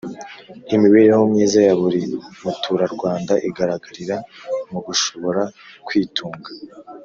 [0.75, 2.01] Imibereho myiza ya buri
[2.41, 4.15] muturarwanda igaragarira
[4.71, 5.41] mu gushobora
[5.87, 6.49] kwitunga